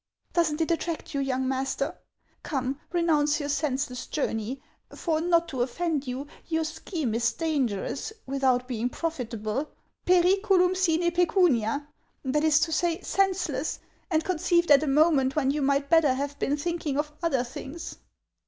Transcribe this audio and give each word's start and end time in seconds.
Does 0.33 0.51
n't 0.51 0.61
it 0.61 0.71
attract 0.71 1.13
you, 1.13 1.19
young 1.21 1.47
master? 1.47 1.95
Come, 2.41 2.79
renounce 2.91 3.39
your 3.39 3.49
senseless 3.49 4.07
journey; 4.07 4.59
for, 4.89 5.21
not 5.21 5.47
to 5.49 5.61
offend 5.61 6.07
you, 6.07 6.25
your 6.47 6.63
scheme 6.63 7.13
is 7.13 7.31
dangerous, 7.33 8.11
without 8.25 8.67
being 8.67 8.89
profitable,— 8.89 9.69
pcriculurn 10.07 10.75
sine 10.75 11.11
pccunia; 11.11 11.85
that 12.25 12.43
is 12.43 12.59
to 12.61 12.71
say, 12.71 12.99
senseless, 13.01 13.77
and 14.09 14.23
conceived 14.23 14.71
at 14.71 14.81
a 14.81 14.87
moment 14.87 15.35
when 15.35 15.51
you 15.51 15.61
might 15.61 15.87
better 15.87 16.15
have 16.15 16.39
been 16.39 16.57
thinking 16.57 16.97
of 16.97 17.13
other 17.21 17.43
things." 17.43 17.97